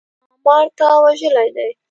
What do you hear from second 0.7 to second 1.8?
تا وژلی دی؟